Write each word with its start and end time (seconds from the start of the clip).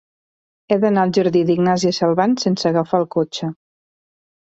He 0.73 0.77
d'anar 0.85 1.03
al 1.09 1.13
jardí 1.19 1.45
d'Ignàsia 1.51 1.93
Salvans 1.99 2.49
sense 2.49 2.69
agafar 2.75 3.05
el 3.07 3.11
cotxe. 3.21 3.55